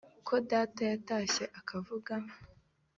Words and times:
ko 0.27 0.35
data 0.49 0.81
yatashye 0.91 1.43
akavuga 1.59 2.13